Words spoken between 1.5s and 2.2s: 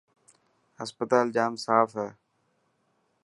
صاف هي.